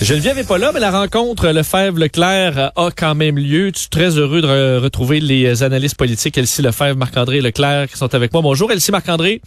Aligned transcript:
Geneviève 0.00 0.36
n'est 0.36 0.44
pas 0.44 0.58
là, 0.58 0.70
mais 0.72 0.78
la 0.78 0.92
rencontre 0.92 1.48
Lefebvre-Leclerc 1.48 2.70
a 2.76 2.90
quand 2.96 3.16
même 3.16 3.36
lieu. 3.36 3.72
Je 3.74 3.80
suis 3.80 3.88
très 3.88 4.16
heureux 4.16 4.40
de 4.40 4.78
retrouver 4.78 5.18
les 5.18 5.64
analystes 5.64 5.96
politiques 5.96 6.38
Elsie 6.38 6.62
Lefebvre, 6.62 6.96
Marc-André 6.96 7.40
Leclerc 7.40 7.88
qui 7.88 7.96
sont 7.96 8.14
avec 8.14 8.32
moi. 8.32 8.40
Bonjour 8.40 8.70
Elsie 8.70 8.92
Marc-André. 8.92 9.42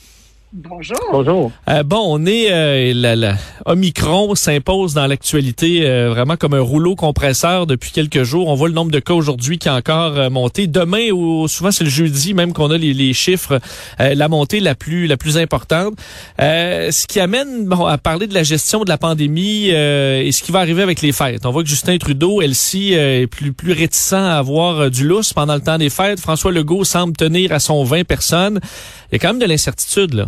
Bonjour. 0.53 0.97
Bonjour. 1.13 1.49
Euh, 1.69 1.81
bon, 1.83 2.01
on 2.05 2.25
est 2.25 2.51
euh, 2.51 2.91
la, 2.93 3.15
la, 3.15 3.35
Omicron 3.65 4.35
s'impose 4.35 4.93
dans 4.93 5.07
l'actualité 5.07 5.88
euh, 5.88 6.09
vraiment 6.09 6.35
comme 6.35 6.54
un 6.54 6.59
rouleau 6.59 6.97
compresseur 6.97 7.67
depuis 7.67 7.91
quelques 7.91 8.23
jours. 8.23 8.49
On 8.49 8.55
voit 8.55 8.67
le 8.67 8.73
nombre 8.73 8.91
de 8.91 8.99
cas 8.99 9.13
aujourd'hui 9.13 9.59
qui 9.59 9.70
a 9.70 9.75
encore 9.75 10.17
euh, 10.17 10.29
monté. 10.29 10.67
Demain 10.67 11.09
ou 11.11 11.48
souvent 11.48 11.71
c'est 11.71 11.85
le 11.85 11.89
jeudi 11.89 12.34
même 12.34 12.52
qu'on 12.52 12.70
a 12.70 12.77
les, 12.77 12.93
les 12.93 13.13
chiffres, 13.13 13.61
la 13.98 14.27
montée 14.27 14.59
la 14.59 14.75
plus 14.75 15.07
la 15.07 15.16
plus 15.16 15.38
importante. 15.38 15.93
ce 16.38 17.07
qui 17.07 17.21
amène 17.21 17.65
bon, 17.65 17.86
à 17.86 17.97
parler 17.97 18.27
de 18.27 18.33
la 18.33 18.43
gestion 18.43 18.83
de 18.83 18.89
la 18.89 18.97
pandémie 18.97 19.70
et 19.70 20.31
ce 20.33 20.43
qui 20.43 20.52
va 20.52 20.59
arriver 20.59 20.83
avec 20.83 21.02
les 21.02 21.13
fêtes. 21.13 21.45
On 21.45 21.52
voit 21.52 21.63
que 21.63 21.70
Justin 21.70 21.97
Trudeau, 21.97 22.41
elle-ci, 22.41 22.91
est 22.91 23.27
plus 23.27 23.54
plus 23.54 23.71
réticent 23.71 24.13
à 24.13 24.38
avoir 24.38 24.91
du 24.91 25.07
lousse 25.07 25.31
pendant 25.31 25.55
le 25.55 25.62
temps 25.62 25.77
des 25.77 25.90
fêtes. 25.90 26.20
François 26.20 26.52
Legault 26.52 26.84
semble 26.84 27.15
tenir 27.15 27.54
à 27.54 27.59
son 27.59 27.85
20 27.85 28.04
personnes. 28.04 28.59
Il 29.12 29.13
y 29.13 29.15
a 29.15 29.20
quand 29.20 29.29
même 29.29 29.40
de 29.40 29.45
l'incertitude 29.45 30.13
là. 30.13 30.26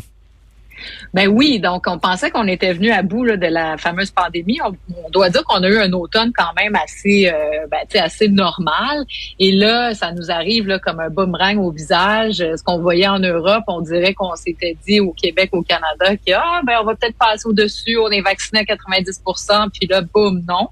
Ben 1.14 1.28
oui, 1.28 1.60
donc 1.60 1.86
on 1.88 2.00
pensait 2.00 2.32
qu'on 2.32 2.48
était 2.48 2.74
venu 2.74 2.92
à 2.92 3.02
bout 3.02 3.26
de 3.26 3.48
la 3.48 3.78
fameuse 3.78 4.12
pandémie. 4.12 4.60
On, 4.64 4.74
doit 5.10 5.30
dire 5.30 5.44
qu'on 5.44 5.62
a 5.64 5.68
eu 5.68 5.78
un 5.78 5.92
automne 5.94 6.32
quand 6.36 6.54
même 6.56 6.76
assez, 6.76 7.30
euh, 7.30 7.68
ben, 7.70 8.02
assez 8.02 8.28
normal. 8.28 9.06
Et 9.40 9.52
là, 9.52 9.94
ça 9.94 10.12
nous 10.12 10.32
arrive 10.32 10.68
là, 10.68 10.80
comme 10.80 11.00
un 11.00 11.10
boomerang 11.10 11.58
au 11.60 11.72
visage. 11.72 12.38
Ce 12.38 12.64
qu'on 12.64 12.80
voyait 12.80 13.08
en 13.08 13.20
Europe, 13.20 13.64
on 13.68 13.82
dirait 13.82 14.14
qu'on 14.14 14.36
s'était 14.36 14.78
dit 14.88 15.00
au 15.00 15.12
Québec, 15.12 15.50
au 15.52 15.62
Canada, 15.62 16.16
que 16.16 16.34
ah, 16.34 16.62
ben 16.66 16.78
on 16.82 16.86
va 16.86 16.96
peut-être 16.96 17.18
passer 17.18 17.48
au-dessus, 17.48 17.98
on 17.98 18.10
est 18.10 18.22
vacciné 18.22 18.62
à 18.62 18.64
90% 18.64 19.70
puis 19.72 19.88
là, 19.88 20.02
boum, 20.02 20.44
non. 20.48 20.70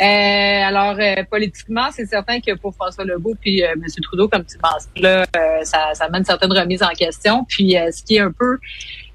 Euh, 0.00 0.04
alors, 0.04 0.96
euh, 0.98 1.22
politiquement, 1.30 1.88
c'est 1.92 2.06
certain 2.06 2.40
que 2.40 2.54
pour 2.54 2.74
François 2.74 3.04
Legault 3.04 3.36
puis 3.38 3.62
euh, 3.62 3.72
M. 3.72 3.82
Trudeau, 4.02 4.28
comme 4.28 4.44
tu 4.44 4.56
penses 4.56 4.88
là, 4.96 5.26
ça, 5.62 5.92
ça 5.94 6.08
mène 6.08 6.24
certaines 6.24 6.52
remises 6.52 6.82
en 6.82 6.88
question. 6.88 7.44
Puis, 7.48 7.76
ce 7.92 8.02
qui 8.02 8.16
est 8.16 8.20
un 8.20 8.32
peu 8.32 8.58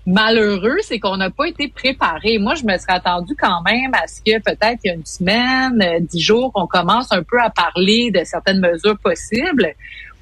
malheureux, 0.06 0.78
c'est 0.82 1.00
qu'on 1.00 1.18
n'a 1.18 1.30
pas 1.30 1.48
été 1.48 1.68
préparé. 1.68 2.38
Moi, 2.38 2.56
je 2.56 2.64
me 2.64 2.78
serais 2.78 2.94
attendu 2.94 3.36
quand 3.40 3.62
même 3.64 3.94
à 3.94 4.08
ce 4.08 4.22
que 4.22 4.40
peut-être 4.42 4.80
il 4.84 4.88
y 4.88 4.92
a 4.92 4.94
une 4.94 5.06
semaine, 5.06 5.82
euh, 5.82 6.00
dix 6.00 6.22
jours, 6.22 6.52
qu'on 6.54 6.68
commence 6.68 7.12
un 7.12 7.24
peu 7.24 7.40
à 7.40 7.50
parler 7.50 8.12
de 8.12 8.24
certaines 8.24 8.60
mesures 8.60 8.98
possibles 9.00 9.74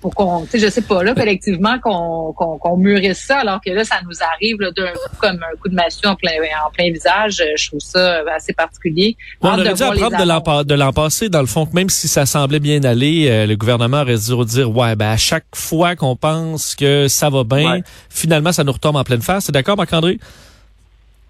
pour 0.03 0.13
qu'on, 0.13 0.41
tu 0.41 0.49
sais, 0.49 0.59
je 0.59 0.69
sais 0.69 0.81
pas, 0.81 1.01
là, 1.01 1.15
collectivement, 1.15 1.79
qu'on 1.79 2.33
qu'on 2.33 2.77
mûrisse 2.77 3.23
ça, 3.25 3.39
alors 3.39 3.61
que 3.65 3.71
là, 3.71 3.85
ça 3.85 3.95
nous 4.05 4.17
arrive 4.33 4.59
là, 4.59 4.69
d'un 4.71 4.91
coup 4.91 5.15
comme 5.17 5.37
un 5.37 5.55
coup 5.61 5.69
de 5.69 5.75
massue 5.75 6.05
en 6.05 6.15
plein, 6.15 6.31
en 6.67 6.69
plein 6.71 6.91
visage. 6.91 7.41
Je 7.55 7.67
trouve 7.69 7.79
ça 7.79 8.21
assez 8.35 8.51
particulier. 8.51 9.15
on 9.39 9.47
aurait 9.47 9.73
dû 9.73 9.81
apprendre 9.81 10.65
de 10.65 10.73
l'an 10.73 10.91
passé, 10.91 11.29
dans 11.29 11.39
le 11.39 11.47
fond, 11.47 11.65
que 11.65 11.73
même 11.73 11.89
si 11.89 12.09
ça 12.09 12.25
semblait 12.25 12.59
bien 12.59 12.83
aller, 12.83 13.29
euh, 13.29 13.45
le 13.47 13.55
gouvernement 13.55 14.01
aurait 14.01 14.17
dû 14.17 14.45
dire, 14.45 14.75
ouais, 14.75 14.97
ben 14.97 15.11
à 15.11 15.17
chaque 15.17 15.45
fois 15.55 15.95
qu'on 15.95 16.17
pense 16.17 16.75
que 16.75 17.07
ça 17.07 17.29
va 17.29 17.45
bien, 17.45 17.79
finalement, 18.09 18.51
ça 18.51 18.65
nous 18.65 18.73
retombe 18.73 18.97
en 18.97 19.05
pleine 19.05 19.21
face. 19.21 19.45
C'est 19.45 19.53
d'accord, 19.53 19.77
Marc-André? 19.77 20.19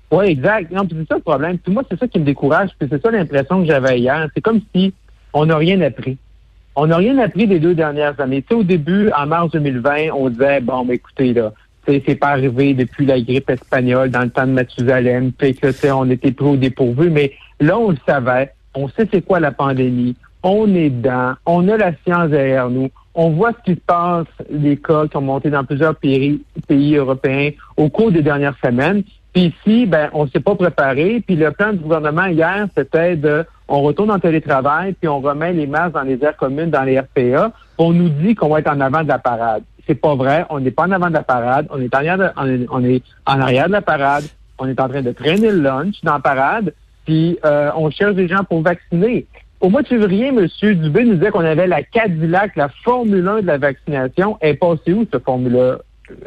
Oui, 0.10 0.26
exact. 0.26 0.72
Non, 0.72 0.88
c'est 0.90 1.08
ça 1.08 1.16
le 1.16 1.22
problème. 1.22 1.60
Puis 1.60 1.72
moi, 1.72 1.84
c'est 1.92 2.00
ça 2.00 2.08
qui 2.08 2.18
me 2.18 2.26
décourage. 2.26 2.72
Puis 2.80 2.90
c'est 2.92 3.02
ça 3.02 3.12
l'impression 3.12 3.62
que 3.62 3.68
j'avais 3.68 4.00
hier. 4.00 4.28
C'est 4.34 4.42
comme 4.42 4.62
si 4.74 4.94
on 5.32 5.46
n'a 5.46 5.58
rien 5.58 5.80
appris. 5.82 6.18
On 6.76 6.88
n'a 6.88 6.98
rien 6.98 7.18
appris 7.20 7.48
des 7.48 7.60
deux 7.60 7.76
dernières 7.76 8.20
années. 8.20 8.44
Tu 8.48 8.56
au 8.56 8.64
début, 8.64 9.12
en 9.12 9.28
mars 9.28 9.52
2020, 9.52 10.12
on 10.14 10.30
disait, 10.30 10.60
bon, 10.60 10.86
ben, 10.86 10.94
écoutez, 10.94 11.34
là, 11.34 11.54
c'est 11.86 12.16
pas 12.16 12.30
arrivé 12.30 12.74
depuis 12.74 13.06
la 13.06 13.20
grippe 13.20 13.50
espagnole, 13.50 14.10
dans 14.10 14.22
le 14.22 14.30
temps 14.30 14.48
de 14.48 14.52
Mathusalem, 14.52 15.32
puis 15.34 15.56
que, 15.56 15.68
on 15.92 16.10
était 16.10 16.32
pris 16.32 16.46
au 16.46 16.56
dépourvu, 16.56 17.10
mais 17.10 17.34
là, 17.60 17.78
on 17.78 17.92
le 17.92 17.98
savait, 18.08 18.52
on 18.74 18.88
sait 18.88 19.08
c'est 19.12 19.22
quoi 19.22 19.40
la 19.40 19.52
pandémie, 19.52 20.16
on 20.44 20.74
est 20.76 20.90
dedans, 20.90 21.34
on 21.46 21.68
a 21.68 21.78
la 21.78 21.92
science 22.04 22.30
derrière 22.30 22.70
nous, 22.70 22.90
on 23.16 23.30
voit 23.30 23.52
ce 23.52 23.72
qui 23.72 23.76
se 23.78 23.86
passe, 23.86 24.28
les 24.50 24.78
cas 24.78 25.08
qui 25.08 25.18
ont 25.18 25.22
monté 25.22 25.50
dans 25.50 25.64
plusieurs 25.64 25.96
pays, 25.96 26.42
pays 26.68 26.96
européens 26.96 27.52
au 27.78 27.90
cours 27.90 28.12
des 28.12 28.22
dernières 28.22 28.58
semaines, 28.64 29.04
puis 29.34 29.54
ici, 29.66 29.86
ben, 29.86 30.10
on 30.14 30.28
s'est 30.28 30.40
pas 30.40 30.56
préparé, 30.56 31.22
puis 31.26 31.36
le 31.36 31.52
plan 31.52 31.74
du 31.74 31.80
gouvernement 31.80 32.26
hier, 32.26 32.68
c'était 32.78 33.16
de 33.16 33.46
on 33.74 33.82
retourne 33.82 34.12
en 34.12 34.20
télétravail, 34.20 34.94
puis 34.94 35.08
on 35.08 35.20
remet 35.20 35.52
les 35.52 35.66
masques 35.66 35.94
dans 35.94 36.04
les 36.04 36.24
aires 36.24 36.38
communes, 36.38 36.70
dans 36.70 36.84
les 36.84 37.00
RPA. 37.00 37.52
On 37.80 37.92
nous 37.92 38.10
dit 38.10 38.36
qu'on 38.36 38.50
va 38.50 38.60
être 38.60 38.72
en 38.72 38.80
avant 38.80 39.02
de 39.02 39.08
la 39.08 39.18
parade. 39.18 39.64
C'est 39.88 39.96
pas 39.96 40.14
vrai. 40.14 40.46
On 40.52 40.60
n'est 40.60 40.70
pas 40.70 40.84
en 40.84 40.92
avant 40.92 41.08
de 41.08 41.14
la 41.14 41.24
parade. 41.24 41.66
On 41.72 41.82
est 41.82 41.94
en 41.96 41.98
arrière 41.98 42.20
de, 42.20 42.30
on 42.70 42.84
est, 42.84 43.02
en 43.26 43.42
arrière 43.42 43.66
de 43.66 43.72
la 43.72 43.82
parade. 43.82 44.26
On 44.60 44.68
est 44.68 44.80
en 44.80 44.88
train 44.88 45.02
de 45.02 45.12
traîner 45.12 45.52
le 45.52 45.62
lunch 45.62 45.96
dans 46.04 46.14
la 46.14 46.20
parade. 46.20 46.72
Puis 47.06 47.40
euh, 47.46 47.72
on 47.76 47.90
cherche 47.90 48.14
des 48.14 48.28
gens 48.28 48.44
pour 48.44 48.62
vacciner. 48.62 49.26
Au 49.60 49.70
mois 49.70 49.82
de 49.82 49.88
février, 49.88 50.28
M. 50.28 50.46
Dubé 50.76 51.06
nous 51.06 51.16
disait 51.16 51.32
qu'on 51.32 51.40
avait 51.40 51.66
la 51.66 51.82
Cadillac, 51.82 52.56
la 52.56 52.70
Formule 52.84 53.28
1 53.28 53.42
de 53.42 53.48
la 53.48 53.58
vaccination. 53.58 54.38
Elle 54.40 54.52
est 54.52 54.54
passée 54.54 54.94
où, 54.94 55.08
cette 55.12 55.24
Formule, 55.24 55.80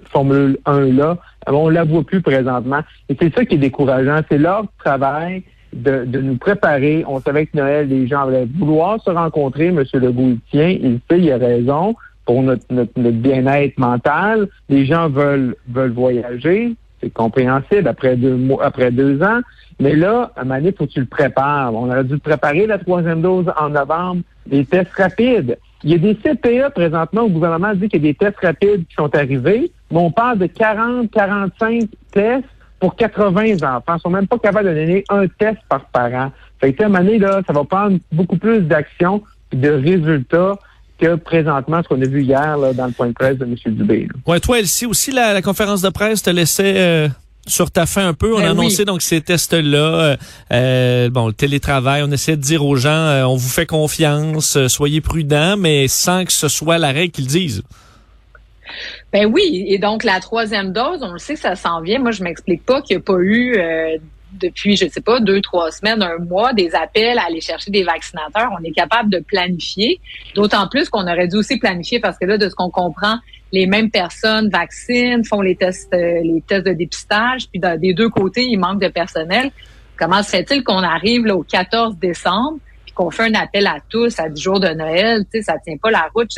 Formule 0.07 0.59
1-là? 0.67 1.17
On 1.47 1.69
la 1.69 1.85
voit 1.85 2.03
plus 2.03 2.23
présentement. 2.23 2.81
Et 3.09 3.17
c'est 3.21 3.33
ça 3.33 3.45
qui 3.45 3.55
est 3.55 3.59
décourageant. 3.59 4.21
C'est 4.29 4.39
leur 4.39 4.65
travail 4.85 5.45
de, 5.77 6.05
de, 6.05 6.21
nous 6.21 6.37
préparer. 6.37 7.05
On 7.07 7.21
savait 7.21 7.47
que 7.47 7.57
Noël, 7.57 7.89
les 7.89 8.07
gens 8.07 8.27
allaient 8.27 8.49
vouloir 8.59 9.01
se 9.03 9.11
rencontrer. 9.11 9.71
Monsieur 9.71 10.01
Legault, 10.01 10.31
il 10.31 10.41
tient, 10.51 10.69
il 10.69 11.01
sait, 11.09 11.21
il 11.21 11.31
a 11.33 11.39
raison 11.39 11.95
pour 12.25 12.43
notre, 12.43 12.65
notre, 12.71 12.93
bien-être 13.11 13.79
mental. 13.79 14.49
Les 14.69 14.85
gens 14.85 15.09
veulent 15.09 15.57
veulent 15.69 15.93
voyager. 15.93 16.75
C'est 17.01 17.11
compréhensible 17.11 17.87
après 17.89 18.17
deux 18.17 18.37
mois, 18.37 18.65
après 18.65 18.91
deux 18.91 19.23
ans. 19.23 19.41
Mais 19.79 19.95
là, 19.95 20.33
à 20.37 20.45
donné, 20.45 20.73
faut 20.73 20.87
que 20.87 20.93
tu 20.93 21.01
le 21.01 21.07
prépares. 21.07 21.75
On 21.75 21.91
aurait 21.91 22.05
dû 22.05 22.19
préparer 22.19 22.67
la 22.67 22.79
troisième 22.79 23.21
dose 23.21 23.47
en 23.59 23.69
novembre. 23.69 24.23
Les 24.51 24.65
tests 24.65 24.93
rapides. 24.95 25.59
Il 25.85 25.91
y 25.91 25.95
a 25.95 25.99
des 25.99 26.15
CPE 26.15 26.73
présentement 26.75 27.23
où 27.23 27.29
le 27.29 27.35
gouvernement 27.35 27.75
dit 27.75 27.89
qu'il 27.89 28.05
y 28.05 28.09
a 28.09 28.13
des 28.13 28.15
tests 28.15 28.41
rapides 28.41 28.87
qui 28.89 28.95
sont 28.95 29.15
arrivés, 29.15 29.71
mais 29.91 29.99
on 29.99 30.11
parle 30.11 30.39
de 30.39 30.47
40, 30.47 31.11
45 31.11 31.85
tests 32.13 32.45
pour 32.81 32.97
80 32.97 33.57
enfants. 33.63 33.97
Ils 33.97 34.01
sont 34.01 34.11
même 34.11 34.27
pas 34.27 34.39
capables 34.39 34.69
de 34.69 34.75
donner 34.75 35.05
un 35.09 35.27
test 35.27 35.59
par 35.69 35.85
parent. 35.87 36.33
Fait 36.61 36.73
que, 36.73 36.83
à 36.83 36.87
un 36.87 36.89
moment 36.89 37.05
donné, 37.05 37.19
là, 37.19 37.41
ça 37.47 37.53
va 37.53 37.65
prendre 37.65 37.99
beaucoup 38.13 38.37
plus 38.37 38.61
d'action 38.61 39.23
et 39.53 39.57
de 39.57 39.71
résultats 39.71 40.59
que 40.99 41.17
présentement 41.17 41.83
ce 41.83 41.89
qu'on 41.89 42.01
a 42.01 42.07
vu 42.07 42.23
hier 42.23 42.57
là, 42.57 42.73
dans 42.73 42.87
le 42.87 42.93
point 42.93 43.09
de 43.09 43.13
presse 43.13 43.37
de 43.37 43.45
M. 43.45 43.55
Dubé. 43.67 44.09
Ouais, 44.27 44.41
toi, 44.41 44.59
Elsie, 44.59 44.87
aussi, 44.87 45.13
la, 45.13 45.33
la, 45.35 45.43
conférence 45.43 45.83
de 45.83 45.91
presse 45.91 46.23
te 46.23 46.31
laissait 46.31 46.75
euh, 46.79 47.09
sur 47.47 47.71
ta 47.71 47.85
fin 47.85 48.09
un 48.09 48.15
peu. 48.15 48.35
On 48.35 48.39
a 48.39 48.43
ben 48.43 48.51
annoncé 48.53 48.85
donc 48.85 49.03
ces 49.03 49.21
tests-là, 49.21 49.79
euh, 49.79 50.17
euh, 50.53 51.11
bon, 51.11 51.27
le 51.27 51.33
télétravail, 51.35 52.03
on 52.03 52.11
essaie 52.11 52.37
de 52.37 52.41
dire 52.41 52.65
aux 52.65 52.77
gens, 52.77 53.27
on 53.27 53.37
vous 53.37 53.49
fait 53.49 53.67
confiance, 53.67 54.67
soyez 54.69 55.03
prudents, 55.03 55.57
mais 55.59 55.87
sans 55.89 56.25
que 56.25 56.33
ce 56.33 56.49
soit 56.49 56.79
la 56.79 56.93
règle 56.93 57.13
qu'ils 57.13 57.27
disent. 57.27 57.63
Ben 59.13 59.27
oui, 59.27 59.65
et 59.69 59.79
donc 59.79 60.05
la 60.05 60.21
troisième 60.21 60.73
dose, 60.73 61.03
on 61.03 61.13
le 61.13 61.19
sait 61.19 61.37
ça 61.37 61.55
s'en 61.55 61.81
vient. 61.81 61.99
Moi, 62.01 62.11
je 62.11 62.23
m'explique 62.23 62.65
pas 62.65 62.83
qu'il 62.83 62.97
n'y 62.97 63.01
a 63.01 63.05
pas 63.05 63.19
eu 63.19 63.57
euh, 63.57 63.97
depuis, 64.33 64.77
je 64.77 64.89
sais 64.89 65.01
pas, 65.01 65.21
deux, 65.21 65.41
trois 65.41 65.71
semaines, 65.71 66.03
un 66.03 66.19
mois, 66.19 66.53
des 66.53 66.75
appels 66.75 67.19
à 67.19 67.27
aller 67.27 67.41
chercher 67.41 67.71
des 67.71 67.85
vaccinateurs. 67.85 68.51
On 68.59 68.63
est 68.65 68.73
capable 68.73 69.11
de 69.11 69.21
planifier, 69.21 70.01
d'autant 70.35 70.69
plus 70.69 70.89
qu'on 70.89 71.07
aurait 71.07 71.29
dû 71.29 71.37
aussi 71.37 71.59
planifier 71.59 72.01
parce 72.01 72.19
que 72.19 72.27
là, 72.27 72.37
de 72.37 72.49
ce 72.49 72.55
qu'on 72.55 72.71
comprend, 72.71 73.17
les 73.53 73.67
mêmes 73.67 73.91
personnes 73.91 74.51
vaccinent, 74.51 75.25
font 75.25 75.41
les 75.41 75.57
tests, 75.57 75.93
euh, 75.95 76.21
les 76.23 76.43
tests 76.47 76.67
de 76.67 76.73
dépistage, 76.73 77.49
puis 77.49 77.61
des 77.79 77.95
deux 77.95 78.09
côtés, 78.09 78.45
il 78.45 78.59
manque 78.59 78.81
de 78.81 78.89
personnel. 78.89 79.51
Comment 79.97 80.23
se 80.23 80.31
fait-il 80.31 80.63
qu'on 80.63 80.83
arrive 80.83 81.25
là, 81.27 81.37
au 81.37 81.43
14 81.43 81.97
décembre? 81.97 82.59
Qu'on 82.97 83.11
fait 83.11 83.25
un 83.25 83.35
appel 83.35 83.67
à 83.67 83.77
tous 83.89 84.19
à 84.19 84.29
10 84.29 84.43
jours 84.43 84.59
de 84.59 84.69
Noël, 84.69 85.25
tu 85.31 85.39
sais, 85.39 85.43
ça 85.43 85.59
tient 85.63 85.77
pas 85.77 85.91
la 85.91 86.09
route. 86.15 86.31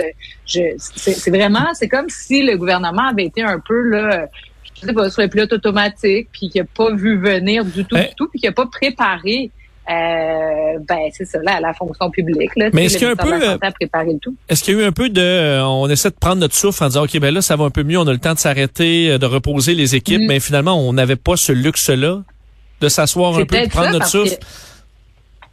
Je, 0.44 0.60
c'est 0.76 1.30
vraiment, 1.30 1.69
c'est 1.72 1.88
comme 1.88 2.08
si 2.08 2.42
le 2.42 2.56
gouvernement 2.56 3.08
avait 3.08 3.26
été 3.26 3.42
un 3.42 3.60
peu 3.60 3.80
là, 3.80 4.26
je 4.74 4.86
sais 4.86 4.92
pas, 4.92 5.08
sur 5.08 5.22
le 5.22 5.28
pilote 5.28 5.52
automatique, 5.52 6.28
puis 6.32 6.50
qu'il 6.50 6.60
n'a 6.60 6.66
pas 6.66 6.92
vu 6.92 7.16
venir 7.19 7.64
du 7.64 7.84
tout, 7.84 7.96
du 7.96 8.14
tout, 8.16 8.28
puis 8.28 8.41
qu'il 8.41 8.50
n'a 8.50 8.54
pas 8.54 8.66
préparé. 8.66 9.50
Euh, 9.91 10.78
ben 10.86 10.98
c'est 11.14 11.24
ça 11.24 11.38
là, 11.43 11.60
la 11.60 11.72
fonction 11.72 12.10
publique 12.10 12.50
là, 12.56 12.69
mais 12.75 12.84
est-ce 12.84 12.99
qu'il 12.99 13.06
y 13.06 13.08
a 13.08 13.12
un 13.12 13.16
peu 13.16 13.32
euh, 13.32 13.56
est-ce 14.50 14.62
qu'il 14.62 14.75
y 14.75 14.76
a 14.76 14.82
eu 14.82 14.84
un 14.84 14.93
peu 14.93 15.08
de 15.08 15.22
euh, 15.22 15.64
on 15.64 15.88
essaie 15.88 16.11
de 16.11 16.14
prendre 16.14 16.43
notre 16.43 16.54
souffle 16.54 16.84
en 16.84 16.88
disant 16.88 17.04
OK 17.04 17.19
ben 17.19 17.32
là 17.32 17.40
ça 17.40 17.56
va 17.56 17.64
un 17.64 17.70
peu 17.70 17.84
mieux 17.84 17.96
on 17.96 18.06
a 18.06 18.12
le 18.12 18.19
temps 18.19 18.34
de 18.34 18.38
s'arrêter 18.38 19.19
de 19.19 19.25
reposer 19.25 19.75
les 19.75 19.94
équipes 19.94 20.20
mm. 20.20 20.26
mais 20.26 20.40
finalement 20.40 20.78
on 20.78 20.93
n'avait 20.93 21.16
pas 21.16 21.38
ce 21.38 21.52
luxe 21.52 21.88
là 21.88 22.22
de 22.82 22.88
s'asseoir 22.90 23.38
un 23.38 23.46
peu 23.46 23.64
de 23.64 23.69
prendre 23.70 23.93
notre 23.93 24.08
souffle? 24.08 24.37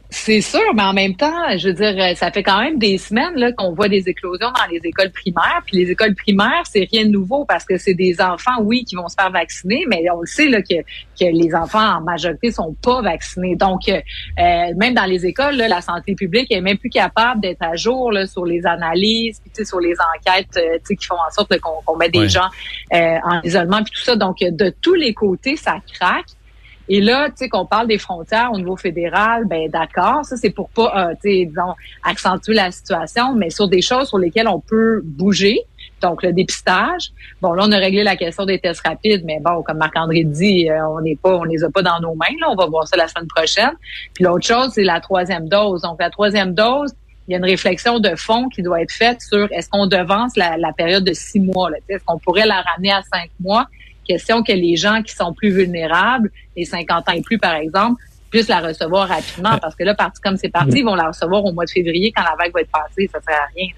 C'est 0.08 0.40
sûr, 0.40 0.60
mais 0.74 0.82
en 0.82 0.92
même 0.92 1.16
temps, 1.16 1.58
je 1.58 1.68
veux 1.68 1.74
dire, 1.74 1.94
euh, 1.98 2.14
ça 2.14 2.30
fait 2.30 2.44
quand 2.44 2.60
même 2.60 2.78
des 2.78 2.96
semaines 2.96 3.34
là 3.34 3.50
qu'on 3.52 3.72
voit 3.72 3.88
des 3.88 4.08
éclosions 4.08 4.50
dans 4.52 4.70
les 4.70 4.80
écoles 4.84 5.10
primaires. 5.10 5.62
Puis 5.66 5.78
les 5.78 5.90
écoles 5.90 6.14
primaires, 6.14 6.62
c'est 6.64 6.88
rien 6.90 7.06
de 7.06 7.10
nouveau 7.10 7.44
parce 7.44 7.64
que 7.64 7.76
c'est 7.76 7.94
des 7.94 8.20
enfants, 8.20 8.60
oui, 8.60 8.84
qui 8.84 8.94
vont 8.94 9.08
se 9.08 9.16
faire 9.18 9.30
vacciner, 9.30 9.84
mais 9.88 10.04
on 10.10 10.20
le 10.20 10.26
sait 10.26 10.48
là 10.48 10.62
que, 10.62 10.80
que 11.18 11.24
les 11.24 11.54
enfants 11.54 11.96
en 11.96 12.00
majorité 12.02 12.52
sont 12.52 12.74
pas 12.82 13.02
vaccinés. 13.02 13.56
Donc, 13.56 13.88
euh, 13.88 14.00
euh, 14.38 14.74
même 14.76 14.94
dans 14.94 15.06
les 15.06 15.26
écoles, 15.26 15.56
là, 15.56 15.66
la 15.66 15.80
santé 15.80 16.14
publique 16.14 16.52
est 16.52 16.60
même 16.60 16.78
plus 16.78 16.90
capable 16.90 17.40
d'être 17.40 17.62
à 17.62 17.74
jour 17.74 18.12
là, 18.12 18.26
sur 18.26 18.44
les 18.44 18.64
analyses, 18.64 19.40
puis 19.42 19.66
sur 19.66 19.80
les 19.80 19.94
enquêtes, 20.14 20.58
qui 20.86 21.04
font 21.04 21.14
en 21.14 21.30
sorte 21.32 21.58
qu'on 21.58 21.96
met 21.96 22.08
des 22.08 22.28
gens 22.28 22.48
en 22.92 23.40
isolement, 23.42 23.82
puis 23.82 23.92
tout 23.94 24.02
ça. 24.02 24.14
Donc, 24.14 24.38
de 24.40 24.72
tous 24.80 24.94
les 24.94 25.14
côtés, 25.14 25.56
ça 25.56 25.78
craque. 25.92 26.26
Et 26.88 27.00
là, 27.00 27.28
tu 27.28 27.36
sais, 27.36 27.48
qu'on 27.48 27.66
parle 27.66 27.88
des 27.88 27.98
frontières 27.98 28.50
au 28.52 28.56
niveau 28.56 28.76
fédéral, 28.76 29.44
ben 29.46 29.68
d'accord, 29.70 30.24
ça 30.24 30.36
c'est 30.36 30.50
pour 30.50 30.68
pas, 30.70 30.92
euh, 30.96 31.14
tu 31.22 31.30
sais, 31.30 31.44
disons, 31.46 31.74
accentuer 32.04 32.54
la 32.54 32.70
situation, 32.70 33.34
mais 33.34 33.50
sur 33.50 33.68
des 33.68 33.82
choses 33.82 34.08
sur 34.08 34.18
lesquelles 34.18 34.48
on 34.48 34.60
peut 34.60 35.00
bouger, 35.04 35.60
donc 36.00 36.22
le 36.22 36.32
dépistage. 36.32 37.10
Bon, 37.40 37.52
là, 37.52 37.64
on 37.66 37.72
a 37.72 37.78
réglé 37.78 38.02
la 38.02 38.16
question 38.16 38.44
des 38.44 38.58
tests 38.58 38.86
rapides, 38.86 39.22
mais 39.24 39.40
bon, 39.40 39.62
comme 39.62 39.78
Marc-André 39.78 40.24
dit, 40.24 40.70
euh, 40.70 40.86
on 40.88 41.00
n'est 41.00 41.16
pas, 41.16 41.36
on 41.36 41.44
les 41.44 41.64
a 41.64 41.70
pas 41.70 41.82
dans 41.82 42.00
nos 42.00 42.14
mains. 42.14 42.36
Là, 42.40 42.48
on 42.50 42.54
va 42.54 42.66
voir 42.66 42.86
ça 42.86 42.96
la 42.96 43.08
semaine 43.08 43.28
prochaine. 43.28 43.72
Puis 44.14 44.24
l'autre 44.24 44.46
chose, 44.46 44.70
c'est 44.74 44.84
la 44.84 45.00
troisième 45.00 45.48
dose. 45.48 45.82
Donc 45.82 45.96
la 46.00 46.10
troisième 46.10 46.54
dose, 46.54 46.92
il 47.28 47.32
y 47.32 47.34
a 47.34 47.38
une 47.38 47.44
réflexion 47.44 47.98
de 47.98 48.14
fond 48.14 48.48
qui 48.48 48.62
doit 48.62 48.82
être 48.82 48.92
faite 48.92 49.20
sur 49.20 49.50
est-ce 49.50 49.68
qu'on 49.68 49.86
devance 49.86 50.36
la, 50.36 50.72
période 50.76 51.04
de 51.04 51.12
six 51.12 51.40
mois. 51.40 51.70
Est-ce 51.88 52.04
qu'on 52.04 52.18
pourrait 52.18 52.46
la 52.46 52.60
ramener 52.60 52.92
à 52.92 53.02
cinq 53.02 53.30
mois? 53.40 53.66
Question 54.08 54.42
que 54.42 54.52
les 54.52 54.76
gens 54.76 55.02
qui 55.02 55.14
sont 55.14 55.32
plus 55.32 55.50
vulnérables, 55.50 56.30
les 56.56 56.64
50 56.64 57.08
ans 57.08 57.12
et 57.12 57.22
plus 57.22 57.38
par 57.38 57.54
exemple, 57.54 58.02
puissent 58.30 58.48
la 58.48 58.60
recevoir 58.60 59.08
rapidement. 59.08 59.58
Parce 59.58 59.74
que 59.74 59.84
là, 59.84 59.94
parti 59.94 60.20
comme 60.20 60.36
c'est 60.36 60.48
parti, 60.48 60.78
ils 60.78 60.84
vont 60.84 60.94
la 60.94 61.08
recevoir 61.08 61.44
au 61.44 61.52
mois 61.52 61.64
de 61.64 61.70
février 61.70 62.12
quand 62.14 62.22
la 62.22 62.36
vague 62.38 62.52
va 62.52 62.60
être 62.60 62.70
passée. 62.70 63.08
Ça 63.12 63.20
sert 63.20 63.36
à 63.36 63.46
rien. 63.54 63.68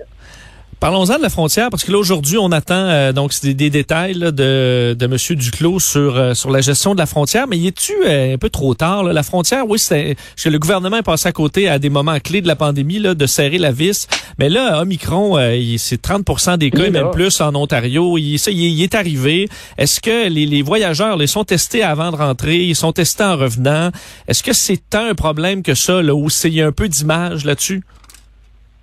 Parlons-en 0.80 1.16
de 1.16 1.22
la 1.22 1.28
frontière 1.28 1.70
parce 1.70 1.82
que 1.82 1.90
là 1.90 1.98
aujourd'hui 1.98 2.38
on 2.38 2.52
attend 2.52 2.74
euh, 2.76 3.12
donc 3.12 3.32
des, 3.42 3.52
des 3.52 3.68
détails 3.68 4.14
de 4.14 4.94
de 4.96 5.06
Monsieur 5.08 5.34
Duclos 5.34 5.80
sur 5.80 6.16
euh, 6.16 6.34
sur 6.34 6.50
la 6.50 6.60
gestion 6.60 6.94
de 6.94 7.00
la 7.00 7.06
frontière. 7.06 7.48
Mais 7.48 7.58
y 7.58 7.66
est-tu 7.66 7.94
euh, 8.06 8.34
un 8.34 8.38
peu 8.38 8.48
trop 8.48 8.74
tard 8.74 9.02
La 9.02 9.24
frontière, 9.24 9.64
oui, 9.68 9.80
c'est 9.80 10.16
que 10.40 10.48
le 10.48 10.58
gouvernement 10.60 10.98
est 10.98 11.02
passé 11.02 11.28
à 11.28 11.32
côté 11.32 11.68
à 11.68 11.80
des 11.80 11.90
moments 11.90 12.20
clés 12.20 12.42
de 12.42 12.46
la 12.46 12.54
pandémie 12.54 13.00
là, 13.00 13.14
de 13.16 13.26
serrer 13.26 13.58
la 13.58 13.72
vis. 13.72 14.06
Mais 14.38 14.48
là, 14.48 14.80
Omicron, 14.80 15.36
c'est 15.78 16.00
30% 16.00 16.58
des 16.58 16.70
cas, 16.70 16.84
et 16.84 16.90
même 16.90 17.10
plus 17.10 17.40
en 17.40 17.56
Ontario. 17.56 18.16
Il, 18.16 18.38
ça, 18.38 18.52
il, 18.52 18.80
est 18.80 18.94
arrivé. 18.94 19.48
Est-ce 19.78 20.00
que 20.00 20.28
les, 20.28 20.46
les 20.46 20.62
voyageurs 20.62 21.16
les 21.16 21.26
sont 21.26 21.42
testés 21.42 21.82
avant 21.82 22.12
de 22.12 22.16
rentrer? 22.16 22.58
Ils 22.58 22.76
sont 22.76 22.92
testés 22.92 23.24
en 23.24 23.36
revenant 23.36 23.90
Est-ce 24.28 24.44
que 24.44 24.52
c'est 24.52 24.80
tant 24.88 25.06
un 25.06 25.14
problème 25.16 25.64
que 25.64 25.74
ça 25.74 26.02
là 26.02 26.14
où 26.14 26.28
il 26.44 26.54
y 26.54 26.62
a 26.62 26.66
un 26.66 26.72
peu 26.72 26.88
d'image 26.88 27.44
là-dessus? 27.44 27.82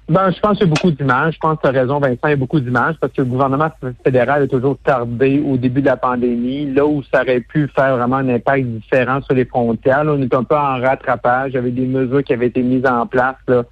Ben, 0.08 0.32
je 0.32 0.40
pense 0.40 0.58
qu'il 0.58 0.68
y 0.68 0.70
a 0.70 0.74
beaucoup 0.74 0.92
d'images. 0.92 1.34
Je 1.34 1.40
pense 1.40 1.58
que 1.58 1.62
tu 1.64 1.68
as 1.68 1.72
raison, 1.72 2.00
Vincent, 2.00 2.20
il 2.26 2.30
y 2.30 2.34
a 2.34 2.36
beaucoup 2.36 2.60
d'images 2.60 2.96
parce 3.02 3.12
que 3.14 3.22
le 3.22 3.28
gouvernement 3.28 3.70
fédéral 4.04 4.44
a 4.44 4.48
toujours 4.48 4.78
tardé 4.84 5.44
au 5.46 5.58
début 5.58 5.82
de 5.82 5.88
la 5.88 5.98
pandémie. 5.98 6.72
Là 6.72 6.86
où 6.86 7.02
ça 7.12 7.22
aurait 7.22 7.40
pu 7.40 7.68
faire 7.76 7.98
vraiment 7.98 8.18
un 8.18 8.30
impact 8.30 8.68
différent 8.68 9.22
sur 9.22 9.34
les 9.34 9.46
frontières, 9.46 10.04
là, 10.04 10.14
on 10.14 10.22
est 10.22 10.34
un 10.34 10.44
peu 10.44 10.56
en 10.56 10.80
rattrapage. 10.80 11.52
Il 11.52 11.56
y 11.56 11.58
avait 11.58 11.72
des 11.72 11.88
mesures 11.88 12.24
qui 12.24 12.34
avaient 12.34 12.48
été 12.48 12.62
mises 12.62 12.86
en 12.86 13.08
place 13.08 13.36
là, 13.48 13.64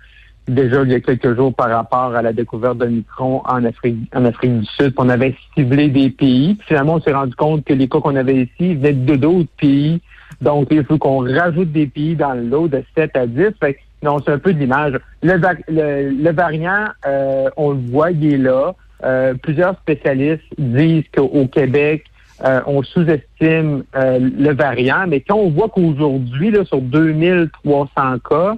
déjà 0.47 0.83
il 0.83 0.91
y 0.91 0.95
a 0.95 0.99
quelques 0.99 1.35
jours 1.35 1.53
par 1.53 1.69
rapport 1.69 2.15
à 2.15 2.21
la 2.21 2.33
découverte 2.33 2.77
de 2.77 2.85
Micron 2.87 3.41
en 3.45 3.63
Afrique, 3.63 3.97
en 4.15 4.25
Afrique 4.25 4.59
du 4.59 4.65
Sud. 4.65 4.93
On 4.97 5.09
avait 5.09 5.35
ciblé 5.55 5.89
des 5.89 6.09
pays. 6.09 6.57
finalement, 6.67 6.95
on 6.95 7.01
s'est 7.01 7.13
rendu 7.13 7.35
compte 7.35 7.63
que 7.63 7.73
les 7.73 7.87
cas 7.87 7.99
qu'on 7.99 8.15
avait 8.15 8.43
ici 8.43 8.75
venaient 8.75 8.93
de 8.93 9.15
d'autres 9.15 9.51
pays. 9.59 10.01
Donc, 10.41 10.67
il 10.71 10.83
faut 10.83 10.97
qu'on 10.97 11.19
rajoute 11.19 11.71
des 11.71 11.87
pays 11.87 12.15
dans 12.15 12.33
le 12.33 12.43
lot 12.43 12.67
de 12.67 12.83
7 12.95 13.15
à 13.15 13.27
10. 13.27 13.51
Fait 13.59 13.77
non, 14.03 14.19
c'est 14.19 14.31
un 14.31 14.37
peu 14.37 14.53
de 14.53 14.59
l'image. 14.59 14.99
Le, 15.23 16.31
variant, 16.31 16.87
euh, 17.07 17.49
on 17.55 17.71
le 17.71 17.79
voit, 17.89 18.11
il 18.11 18.43
là. 18.43 18.75
Euh, 19.03 19.33
plusieurs 19.41 19.75
spécialistes 19.79 20.43
disent 20.57 21.05
qu'au 21.15 21.47
Québec, 21.47 22.03
euh, 22.43 22.59
on 22.67 22.83
sous-estime 22.83 23.83
le 23.93 24.53
variant, 24.53 25.05
mais 25.07 25.21
quand 25.21 25.37
on 25.37 25.49
voit 25.49 25.69
qu'aujourd'hui, 25.69 26.53
sur 26.65 26.81
2300 26.81 27.89
cas, 28.29 28.55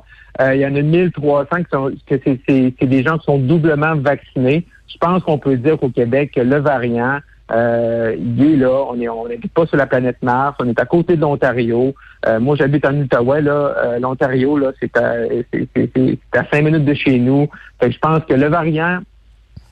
il 0.53 0.59
y 0.59 0.65
en 0.65 0.75
a 0.75 0.81
1300 0.81 1.45
qui 1.57 1.63
sont, 1.71 1.92
que 2.07 2.15
c'est 2.25 2.88
des 2.88 3.03
gens 3.03 3.18
qui 3.19 3.25
sont 3.25 3.38
doublement 3.38 3.95
vaccinés. 3.95 4.65
Je 4.88 4.97
pense 4.97 5.24
qu'on 5.24 5.38
peut 5.38 5.57
dire 5.57 5.77
qu'au 5.77 5.89
Québec, 5.89 6.31
le 6.36 6.57
variant, 6.57 7.19
euh, 7.51 8.15
il 8.18 8.53
est 8.53 8.56
là. 8.57 8.86
On 8.89 9.00
est, 9.00 9.07
on 9.07 9.27
n'habite 9.27 9.53
pas 9.53 9.65
sur 9.65 9.77
la 9.77 9.86
planète 9.86 10.18
Mars. 10.21 10.56
On 10.59 10.68
est 10.68 10.80
à 10.80 10.86
côté 10.86 11.15
de 11.15 11.21
l'Ontario. 11.21 11.94
Euh, 12.27 12.39
moi, 12.39 12.56
j'habite 12.56 12.86
en 12.86 12.95
Outaouais. 12.95 13.42
Là, 13.42 13.75
euh, 13.77 14.00
l'Ontario, 14.00 14.57
là, 14.57 14.71
c'est 14.80 14.95
à, 14.97 15.13
c'est, 15.53 16.19
à 16.33 16.45
cinq 16.51 16.63
minutes 16.63 16.86
de 16.86 16.94
chez 16.94 17.19
nous. 17.19 17.47
Fait 17.80 17.92
je 17.92 18.00
pense 18.00 18.24
que 18.25 18.33
le 18.33 18.47
variant, 18.47 19.00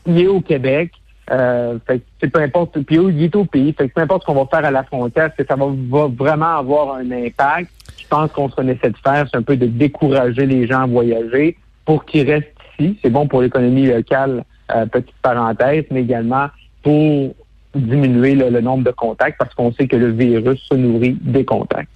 il 0.05 0.21
est 0.21 0.27
au 0.27 0.41
Québec. 0.41 0.91
Euh, 1.31 1.79
fait 1.87 2.01
que 2.21 2.27
peu 2.27 2.41
importe, 2.41 2.79
puis 2.81 2.97
il 2.97 3.23
est 3.23 3.35
au 3.35 3.45
pays. 3.45 3.73
Fait 3.73 3.87
que 3.87 3.93
peu 3.93 4.01
importe 4.01 4.23
ce 4.23 4.27
qu'on 4.27 4.43
va 4.43 4.45
faire 4.45 4.65
à 4.65 4.71
la 4.71 4.83
frontière, 4.83 5.33
que 5.35 5.43
ça 5.45 5.55
va, 5.55 6.07
vraiment 6.07 6.57
avoir 6.57 6.95
un 6.95 7.09
impact. 7.11 7.71
Je 7.97 8.07
pense 8.07 8.31
qu'on 8.33 8.49
se 8.49 8.61
essaie 8.61 8.89
de 8.89 8.97
faire, 8.97 9.25
c'est 9.31 9.37
un 9.37 9.41
peu 9.41 9.55
de 9.55 9.65
décourager 9.65 10.45
les 10.45 10.67
gens 10.67 10.81
à 10.81 10.85
voyager 10.85 11.57
pour 11.85 12.03
qu'ils 12.05 12.29
restent 12.29 12.53
ici. 12.77 12.99
C'est 13.01 13.09
bon 13.09 13.27
pour 13.27 13.41
l'économie 13.41 13.87
locale, 13.87 14.43
petite 14.91 15.15
parenthèse, 15.21 15.85
mais 15.89 16.01
également 16.01 16.47
pour 16.83 17.33
diminuer 17.75 18.35
le 18.35 18.61
nombre 18.61 18.83
de 18.83 18.91
contacts 18.91 19.37
parce 19.37 19.53
qu'on 19.53 19.71
sait 19.73 19.87
que 19.87 19.95
le 19.95 20.11
virus 20.11 20.61
se 20.69 20.75
nourrit 20.75 21.17
des 21.21 21.45
contacts. 21.45 21.89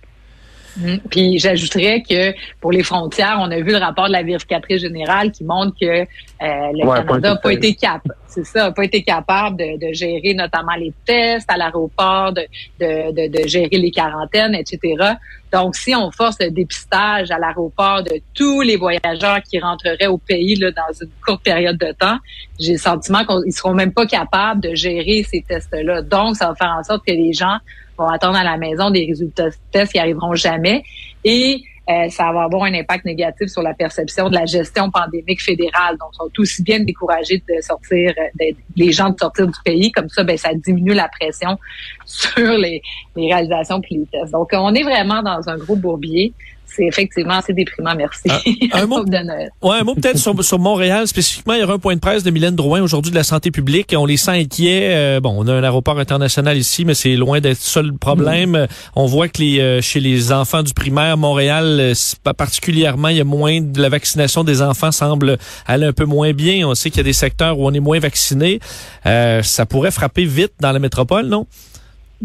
Mm. 0.77 0.97
Puis 1.09 1.39
j'ajouterais 1.39 2.03
que 2.07 2.33
pour 2.61 2.71
les 2.71 2.83
frontières, 2.83 3.37
on 3.39 3.49
a 3.51 3.57
vu 3.57 3.71
le 3.71 3.77
rapport 3.77 4.07
de 4.07 4.11
la 4.11 4.23
vérificatrice 4.23 4.81
générale 4.81 5.31
qui 5.31 5.43
montre 5.43 5.75
que 5.79 5.85
euh, 5.85 6.05
le 6.39 6.85
Canada 6.85 7.29
n'a 7.29 7.35
pas 7.35 7.53
été 7.53 7.73
capable, 7.73 8.15
c'est 8.27 8.45
ça, 8.45 8.71
pas 8.71 8.83
été 8.83 9.01
capable 9.01 9.57
de, 9.57 9.91
gérer 9.93 10.35
notamment 10.35 10.75
les 10.77 10.93
tests 11.05 11.49
à 11.49 11.57
l'aéroport, 11.57 12.33
de, 12.33 12.43
de, 12.79 13.27
de, 13.27 13.47
gérer 13.47 13.77
les 13.77 13.89
quarantaines, 13.89 14.53
etc. 14.53 15.13
Donc, 15.51 15.75
si 15.75 15.95
on 15.95 16.11
force 16.11 16.37
le 16.39 16.51
dépistage 16.51 17.31
à 17.31 17.39
l'aéroport 17.39 18.03
de 18.03 18.21
tous 18.33 18.61
les 18.61 18.75
voyageurs 18.75 19.41
qui 19.41 19.59
rentreraient 19.59 20.07
au 20.07 20.17
pays 20.17 20.55
là, 20.55 20.71
dans 20.71 20.93
une 21.01 21.09
courte 21.25 21.43
période 21.43 21.77
de 21.77 21.91
temps, 21.93 22.17
j'ai 22.59 22.73
le 22.73 22.77
sentiment 22.77 23.25
qu'ils 23.25 23.53
seront 23.53 23.73
même 23.73 23.93
pas 23.93 24.05
capables 24.05 24.61
de 24.61 24.75
gérer 24.75 25.23
ces 25.23 25.41
tests-là. 25.41 26.01
Donc, 26.01 26.35
ça 26.35 26.49
va 26.49 26.55
faire 26.55 26.75
en 26.77 26.83
sorte 26.83 27.05
que 27.05 27.13
les 27.13 27.33
gens 27.33 27.57
vont 27.97 28.07
attendre 28.07 28.37
à 28.37 28.43
la 28.43 28.57
maison 28.57 28.89
des 28.89 29.05
résultats 29.05 29.49
de 29.49 29.55
tests 29.71 29.93
qui 29.93 29.99
arriveront 29.99 30.35
jamais. 30.35 30.83
Et 31.23 31.63
euh, 31.89 32.09
ça 32.09 32.31
va 32.33 32.43
avoir 32.43 32.63
un 32.63 32.73
impact 32.73 33.05
négatif 33.05 33.47
sur 33.47 33.61
la 33.61 33.73
perception 33.73 34.29
de 34.29 34.35
la 34.35 34.45
gestion 34.45 34.91
pandémique 34.91 35.41
fédérale. 35.41 35.97
Donc, 35.97 36.13
sont 36.15 36.29
aussi 36.37 36.61
bien 36.61 36.81
découragés 36.81 37.41
de 37.47 37.61
sortir, 37.61 38.13
euh, 38.17 38.51
les 38.75 38.91
gens 38.91 39.09
de 39.09 39.17
sortir 39.17 39.47
du 39.47 39.59
pays. 39.63 39.91
Comme 39.91 40.09
ça, 40.09 40.23
ben, 40.23 40.37
ça 40.37 40.53
diminue 40.53 40.93
la 40.93 41.07
pression 41.07 41.57
sur 42.05 42.57
les, 42.57 42.81
les 43.15 43.33
réalisations 43.33 43.79
puis 43.79 43.95
les 43.95 44.05
tests. 44.07 44.33
Donc, 44.33 44.49
on 44.51 44.73
est 44.73 44.83
vraiment 44.83 45.23
dans 45.23 45.47
un 45.47 45.57
gros 45.57 45.77
bourbier 45.77 46.33
c'est 46.67 46.85
effectivement 46.85 47.35
assez 47.35 47.53
déprimant, 47.53 47.95
merci. 47.95 48.29
un, 48.73 48.85
mot, 48.87 49.03
ouais, 49.03 49.75
un 49.79 49.83
mot 49.83 49.95
peut-être 49.95 50.17
sur, 50.17 50.43
sur, 50.43 50.59
Montréal 50.59 51.07
spécifiquement. 51.07 51.53
Il 51.53 51.61
y 51.61 51.63
aura 51.63 51.73
un 51.73 51.79
point 51.79 51.95
de 51.95 51.99
presse 51.99 52.23
de 52.23 52.31
Mylène 52.31 52.55
Drouin 52.55 52.81
aujourd'hui 52.81 53.11
de 53.11 53.15
la 53.15 53.23
santé 53.23 53.51
publique. 53.51 53.95
On 53.97 54.05
les 54.05 54.17
sent 54.17 54.31
inquiets. 54.31 54.89
Euh, 54.91 55.19
bon, 55.19 55.33
on 55.37 55.47
a 55.47 55.53
un 55.53 55.63
aéroport 55.63 55.97
international 55.99 56.57
ici, 56.57 56.85
mais 56.85 56.93
c'est 56.93 57.15
loin 57.15 57.39
d'être 57.39 57.57
ça 57.57 57.81
le 57.81 57.93
problème. 57.93 58.51
Mm. 58.51 58.67
On 58.95 59.05
voit 59.05 59.27
que 59.29 59.41
les, 59.41 59.59
euh, 59.59 59.81
chez 59.81 59.99
les 59.99 60.31
enfants 60.31 60.63
du 60.63 60.73
primaire, 60.73 61.17
Montréal, 61.17 61.77
euh, 61.79 61.93
particulièrement, 62.37 63.07
il 63.07 63.17
y 63.17 63.21
a 63.21 63.25
moins 63.25 63.61
de 63.61 63.81
la 63.81 63.89
vaccination 63.89 64.43
des 64.43 64.61
enfants 64.61 64.91
semble 64.91 65.37
aller 65.65 65.85
un 65.85 65.93
peu 65.93 66.05
moins 66.05 66.33
bien. 66.33 66.67
On 66.67 66.75
sait 66.75 66.89
qu'il 66.89 66.97
y 66.97 67.01
a 67.01 67.03
des 67.03 67.13
secteurs 67.13 67.59
où 67.59 67.67
on 67.67 67.73
est 67.73 67.79
moins 67.79 67.99
vacciné. 67.99 68.59
ça 69.03 69.65
pourrait 69.65 69.91
frapper 69.91 70.25
vite 70.25 70.53
dans 70.59 70.71
la 70.71 70.79
métropole, 70.79 71.27
non? 71.27 71.47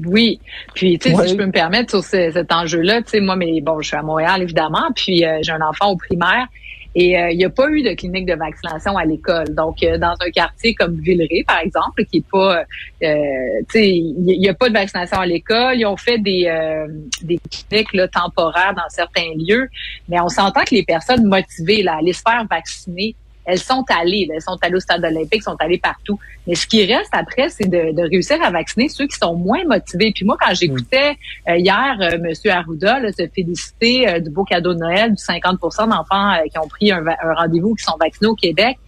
Oui, 0.07 0.41
puis 0.75 0.99
tu 0.99 1.11
sais, 1.11 1.23
si 1.23 1.33
je 1.33 1.37
peux 1.37 1.45
me 1.45 1.53
permettre 1.53 1.91
sur 1.91 2.03
cet 2.03 2.51
enjeu-là, 2.51 3.03
tu 3.03 3.11
sais, 3.11 3.21
moi, 3.21 3.37
mais 3.37 3.61
bon, 3.61 3.81
je 3.81 3.89
suis 3.89 3.97
à 3.97 4.03
Montréal 4.03 4.41
évidemment, 4.43 4.89
puis 4.95 5.25
euh, 5.25 5.39
j'ai 5.43 5.53
un 5.53 5.61
enfant 5.61 5.91
au 5.91 5.97
primaire 5.97 6.47
et 6.95 7.19
euh, 7.19 7.31
il 7.31 7.39
n'y 7.39 7.45
a 7.45 7.51
pas 7.51 7.69
eu 7.71 7.83
de 7.83 7.93
clinique 7.95 8.27
de 8.27 8.35
vaccination 8.35 8.97
à 8.97 9.05
l'école. 9.05 9.55
Donc, 9.55 9.83
euh, 9.83 9.99
dans 9.99 10.15
un 10.21 10.31
quartier 10.31 10.75
comme 10.75 10.97
Villeray, 10.97 11.43
par 11.47 11.59
exemple, 11.59 12.05
qui 12.07 12.19
est 12.19 12.31
pas, 12.31 12.65
tu 13.01 13.07
sais, 13.69 13.89
il 13.89 14.39
n'y 14.39 14.49
a 14.49 14.55
pas 14.55 14.69
de 14.69 14.75
vaccination 14.75 15.19
à 15.19 15.27
l'école. 15.27 15.77
Ils 15.77 15.87
ont 15.87 15.97
fait 15.97 16.19
des 16.19 16.51
des 17.23 17.39
cliniques 17.51 17.93
là, 17.93 18.09
temporaires 18.09 18.75
dans 18.75 18.89
certains 18.89 19.31
lieux, 19.37 19.69
mais 20.09 20.21
on 20.21 20.29
s'entend 20.29 20.65
que 20.65 20.75
les 20.75 20.85
personnes 20.85 21.27
motivées 21.27 21.83
là, 21.83 21.95
à 21.95 21.99
aller 21.99 22.13
se 22.15 22.23
faire 22.23 22.47
vacciner 22.51 23.15
elles 23.45 23.59
sont 23.59 23.85
allées. 23.89 24.29
Elles 24.33 24.41
sont 24.41 24.57
allées 24.63 24.77
au 24.77 24.81
stade 24.81 25.05
olympique, 25.05 25.43
sont 25.43 25.57
allées 25.59 25.79
partout. 25.79 26.19
Mais 26.47 26.55
ce 26.55 26.67
qui 26.67 26.85
reste 26.85 27.11
après, 27.13 27.49
c'est 27.49 27.69
de, 27.69 27.93
de, 27.93 28.03
réussir 28.09 28.43
à 28.43 28.51
vacciner 28.51 28.89
ceux 28.89 29.07
qui 29.07 29.17
sont 29.17 29.35
moins 29.35 29.65
motivés. 29.65 30.13
Puis 30.15 30.25
moi, 30.25 30.37
quand 30.41 30.55
j'écoutais 30.55 31.17
euh, 31.49 31.57
hier 31.57 31.97
euh, 32.01 32.19
M. 32.23 32.33
Arruda 32.51 33.01
se 33.13 33.27
féliciter 33.35 34.09
euh, 34.09 34.21
du 34.21 34.31
beau 34.31 34.45
cadeau 34.45 34.75
de 34.75 34.79
Noël, 34.79 35.11
du 35.11 35.23
50% 35.23 35.89
d'enfants 35.89 36.33
qui 36.51 36.59
ont 36.59 36.69
pris 36.69 36.93
un, 36.93 37.05
un 37.07 37.35
rendez-vous, 37.35 37.75
qui 37.75 37.85
sont 37.85 37.97
vaccinés 37.99 38.29
au 38.29 38.35
Québec, 38.35 38.79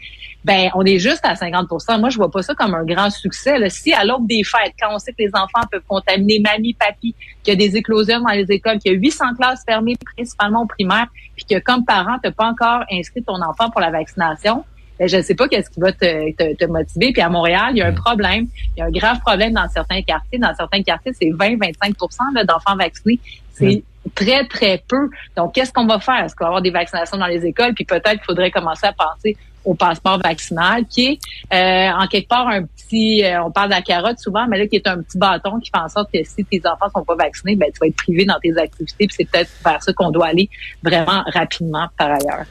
ben 0.44 0.68
on 0.74 0.84
est 0.84 0.98
juste 0.98 1.24
à 1.24 1.34
50% 1.34 1.98
Moi, 1.98 2.10
je 2.10 2.16
vois 2.16 2.30
pas 2.30 2.42
ça 2.42 2.54
comme 2.54 2.74
un 2.74 2.84
grand 2.84 3.10
succès. 3.10 3.58
Là. 3.58 3.70
Si 3.70 3.92
à 3.92 4.04
l'aube 4.04 4.26
des 4.26 4.44
fêtes, 4.44 4.74
quand 4.80 4.94
on 4.94 4.98
sait 4.98 5.12
que 5.12 5.22
les 5.22 5.30
enfants 5.32 5.66
peuvent 5.70 5.82
contaminer 5.88 6.38
mamie, 6.38 6.74
papy, 6.74 7.14
qu'il 7.42 7.52
y 7.54 7.56
a 7.56 7.56
des 7.56 7.76
éclosions 7.76 8.20
dans 8.20 8.32
les 8.32 8.50
écoles, 8.50 8.78
qu'il 8.78 8.92
y 8.92 8.94
a 8.94 8.98
800 8.98 9.34
classes 9.38 9.62
fermées 9.66 9.96
principalement 10.14 10.62
au 10.62 10.66
primaire, 10.66 11.06
puis 11.34 11.46
que 11.46 11.58
comme 11.60 11.84
parent, 11.84 12.18
tu 12.22 12.30
pas 12.30 12.46
encore 12.46 12.84
inscrit 12.92 13.22
ton 13.22 13.40
enfant 13.40 13.70
pour 13.70 13.80
la 13.80 13.90
vaccination, 13.90 14.64
ben, 14.98 15.08
je 15.08 15.16
ne 15.16 15.22
sais 15.22 15.34
pas 15.34 15.48
qu'est-ce 15.48 15.70
qui 15.70 15.80
va 15.80 15.92
te, 15.92 16.32
te, 16.32 16.54
te, 16.54 16.64
motiver. 16.66 17.12
Puis 17.12 17.22
à 17.22 17.28
Montréal, 17.28 17.70
il 17.72 17.78
y 17.78 17.82
a 17.82 17.86
un 17.86 17.92
problème. 17.92 18.46
Il 18.76 18.80
y 18.80 18.82
a 18.82 18.86
un 18.86 18.90
grave 18.90 19.18
problème 19.20 19.52
dans 19.54 19.68
certains 19.68 20.02
quartiers. 20.02 20.38
Dans 20.38 20.54
certains 20.54 20.82
quartiers, 20.82 21.12
c'est 21.14 21.30
20-25% 21.30 22.44
d'enfants 22.46 22.76
vaccinés. 22.76 23.18
C'est 23.52 23.82
très, 24.14 24.46
très 24.46 24.84
peu. 24.86 25.10
Donc, 25.36 25.54
qu'est-ce 25.54 25.72
qu'on 25.72 25.86
va 25.86 25.98
faire? 25.98 26.24
Est-ce 26.24 26.36
qu'on 26.36 26.44
va 26.44 26.48
avoir 26.48 26.62
des 26.62 26.70
vaccinations 26.70 27.16
dans 27.16 27.26
les 27.26 27.44
écoles? 27.44 27.74
Puis 27.74 27.84
peut-être 27.84 28.12
qu'il 28.12 28.24
faudrait 28.24 28.52
commencer 28.52 28.86
à 28.86 28.92
penser 28.92 29.36
au 29.64 29.74
passeport 29.74 30.18
vaccinal, 30.18 30.84
qui 30.86 31.06
est 31.06 31.18
euh, 31.52 31.92
en 31.96 32.06
quelque 32.06 32.28
part 32.28 32.48
un 32.48 32.64
petit, 32.64 33.24
euh, 33.24 33.44
on 33.44 33.50
parle 33.50 33.70
de 33.70 33.74
la 33.74 33.82
carotte 33.82 34.18
souvent, 34.18 34.46
mais 34.48 34.58
là 34.58 34.66
qui 34.66 34.76
est 34.76 34.86
un 34.86 35.02
petit 35.02 35.18
bâton 35.18 35.58
qui 35.60 35.70
fait 35.70 35.82
en 35.82 35.88
sorte 35.88 36.10
que 36.12 36.18
si 36.24 36.44
tes 36.44 36.60
enfants 36.66 36.90
sont 36.94 37.04
pas 37.04 37.16
vaccinés, 37.16 37.56
ben 37.56 37.70
tu 37.72 37.78
vas 37.80 37.86
être 37.86 37.96
privé 37.96 38.24
dans 38.24 38.38
tes 38.42 38.56
activités. 38.56 39.06
Puis 39.06 39.16
c'est 39.18 39.28
peut-être 39.28 39.50
vers 39.64 39.82
ça 39.82 39.92
qu'on 39.92 40.10
doit 40.10 40.26
aller 40.26 40.48
vraiment 40.82 41.22
rapidement 41.32 41.88
par 41.96 42.08
ailleurs. 42.08 42.46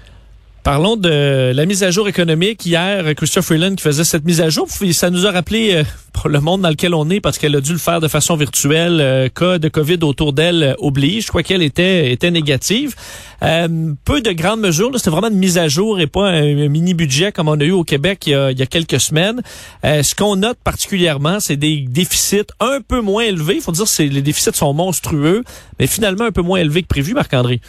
Parlons 0.63 0.95
de 0.95 1.51
la 1.53 1.65
mise 1.65 1.83
à 1.83 1.91
jour 1.91 2.07
économique. 2.07 2.65
Hier, 2.65 3.13
Christophe 3.15 3.47
Freeland 3.47 3.75
qui 3.75 3.83
faisait 3.83 4.05
cette 4.05 4.23
mise 4.23 4.39
à 4.39 4.49
jour, 4.49 4.69
ça 4.69 5.09
nous 5.09 5.27
a 5.27 5.31
rappelé 5.31 5.75
euh, 5.75 5.83
le 6.29 6.39
monde 6.39 6.61
dans 6.61 6.69
lequel 6.69 6.93
on 6.93 7.09
est 7.09 7.19
parce 7.19 7.37
qu'elle 7.37 7.55
a 7.55 7.61
dû 7.61 7.71
le 7.71 7.77
faire 7.77 7.99
de 7.99 8.07
façon 8.07 8.35
virtuelle. 8.35 8.99
Euh, 9.01 9.29
cas 9.29 9.59
de 9.59 9.67
COVID 9.67 9.99
autour 10.03 10.33
d'elle 10.33 10.63
euh, 10.63 10.73
oblige. 10.79 11.23
Je 11.23 11.27
crois 11.29 11.43
qu'elle 11.43 11.61
était 11.61 12.11
était 12.11 12.31
négative. 12.31 12.95
peu 13.39 14.21
de 14.21 14.31
grandes 14.31 14.61
mesures. 14.61 14.91
C'était 14.95 15.09
vraiment 15.09 15.29
une 15.29 15.37
mise 15.37 15.57
à 15.57 15.67
jour 15.67 15.99
et 15.99 16.07
pas 16.07 16.27
un, 16.27 16.67
mini 16.69 16.93
budget 16.93 17.31
comme 17.31 17.47
on 17.47 17.59
a 17.59 17.63
eu 17.63 17.71
au 17.71 17.83
Québec 17.83 18.25
il 18.27 18.31
y 18.31 18.35
a, 18.35 18.51
il 18.51 18.59
y 18.59 18.61
a 18.61 18.65
quelques 18.65 18.99
semaines. 18.99 19.41
ce 19.83 20.15
qu'on 20.15 20.35
note 20.35 20.57
particulièrement, 20.63 21.39
c'est 21.39 21.57
des 21.57 21.85
déficits 21.87 22.47
un 22.59 22.79
peu 22.87 23.01
moins 23.01 23.23
élevés. 23.23 23.55
Il 23.55 23.61
faut 23.61 23.71
dire 23.71 23.85
que 23.85 24.03
les 24.03 24.21
déficits 24.21 24.53
sont 24.53 24.73
monstrueux, 24.73 25.43
mais 25.79 25.87
finalement 25.87 26.25
un 26.25 26.31
peu 26.31 26.41
moins 26.41 26.59
élevés 26.59 26.83
que 26.83 26.87
prévu, 26.87 27.13
Marc-André. 27.13 27.61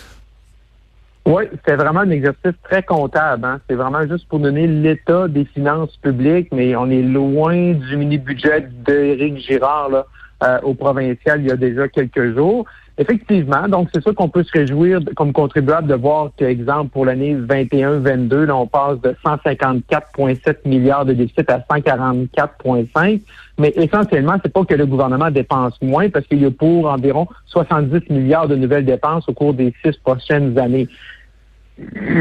Oui, 1.27 1.45
c'était 1.53 1.77
vraiment 1.77 2.01
un 2.01 2.11
exercice 2.11 2.53
très 2.65 2.83
comptable. 2.83 3.47
Hein. 3.47 3.61
C'est 3.69 3.77
vraiment 3.77 4.07
juste 4.07 4.29
pour 4.29 4.41
donner 4.41 4.67
l'état 4.67 5.27
des 5.27 5.47
finances 5.47 5.97
publiques, 5.97 6.49
mais 6.53 6.77
on 6.77 6.91
est 6.91 7.03
loin 7.03 7.73
du 7.73 7.97
mini-budget 7.97 8.69
d'Éric 8.87 9.39
Girard 9.39 9.89
là, 9.89 10.07
euh, 10.43 10.61
au 10.63 10.75
provincial 10.75 11.41
il 11.41 11.49
y 11.49 11.51
a 11.51 11.57
déjà 11.57 11.89
quelques 11.89 12.35
jours. 12.35 12.67
Effectivement, 12.97 13.67
donc 13.67 13.89
c'est 13.93 14.01
sûr 14.03 14.15
qu'on 14.15 14.29
peut 14.29 14.45
se 14.45 14.53
réjouir 14.53 15.01
comme 15.17 15.33
contribuable 15.33 15.89
de 15.89 15.95
voir 15.95 16.31
qu'exemple 16.37 16.91
pour 16.91 17.05
l'année 17.05 17.35
21-22, 17.35 18.45
là 18.45 18.57
on 18.57 18.69
passe 18.69 19.01
de 19.01 19.17
154,7 19.27 20.59
milliards 20.65 21.05
de 21.05 21.13
déficit 21.13 21.51
à 21.51 21.59
144,5. 21.59 23.21
Mais 23.59 23.73
essentiellement, 23.75 24.37
c'est 24.45 24.53
pas 24.53 24.65
que 24.65 24.75
le 24.75 24.87
gouvernement 24.87 25.33
dépense 25.33 25.75
moins 25.83 26.09
parce 26.09 26.25
qu'il 26.29 26.41
y 26.41 26.45
a 26.45 26.53
pour 26.53 26.87
environ 26.87 27.27
70 27.47 28.11
milliards 28.11 28.47
de 28.47 28.55
nouvelles 28.55 28.85
dépenses 28.85 29.29
au 29.29 29.33
cours 29.33 29.55
des 29.55 29.75
six 29.85 29.97
prochaines 29.99 30.57
années. 30.57 30.87